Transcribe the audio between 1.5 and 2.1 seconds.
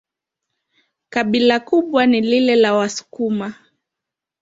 kubwa